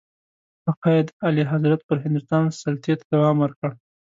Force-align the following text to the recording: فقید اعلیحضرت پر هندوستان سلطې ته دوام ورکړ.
فقید 0.63 1.07
اعلیحضرت 1.25 1.79
پر 1.87 1.97
هندوستان 2.03 2.43
سلطې 2.61 2.93
ته 2.99 3.05
دوام 3.13 3.35
ورکړ. 3.41 3.69